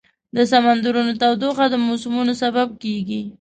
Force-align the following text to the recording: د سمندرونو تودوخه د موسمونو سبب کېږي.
د 0.35 0.37
سمندرونو 0.51 1.11
تودوخه 1.21 1.65
د 1.69 1.75
موسمونو 1.87 2.33
سبب 2.41 2.67
کېږي. 2.83 3.21